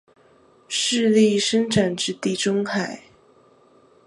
[0.67, 3.03] 勢力伸展至地中海